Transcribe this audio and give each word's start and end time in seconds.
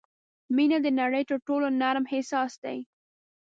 •مینه 0.55 0.77
د 0.85 0.87
نړۍ 1.01 1.23
تر 1.29 1.37
ټولو 1.47 1.67
نرم 1.81 2.05
احساس 2.13 2.53
دی. 2.63 2.77